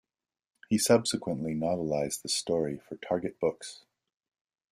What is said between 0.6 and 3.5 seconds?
He subsequently novelised the story for Target